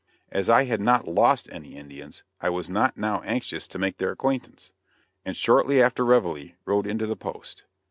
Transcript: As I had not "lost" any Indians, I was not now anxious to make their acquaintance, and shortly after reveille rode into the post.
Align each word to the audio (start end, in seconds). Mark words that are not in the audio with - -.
As 0.31 0.49
I 0.49 0.63
had 0.63 0.81
not 0.81 1.07
"lost" 1.07 1.47
any 1.51 1.75
Indians, 1.75 2.23
I 2.41 2.49
was 2.49 2.71
not 2.71 2.97
now 2.97 3.21
anxious 3.21 3.67
to 3.67 3.77
make 3.77 3.97
their 3.99 4.09
acquaintance, 4.09 4.71
and 5.23 5.37
shortly 5.37 5.79
after 5.79 6.03
reveille 6.03 6.53
rode 6.65 6.87
into 6.87 7.05
the 7.05 7.15
post. 7.15 7.65